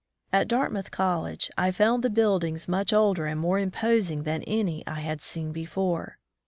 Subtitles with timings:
[0.33, 4.83] At Dartmouth College I found the build ings much older and more imposing than any
[4.87, 6.17] I had seen before.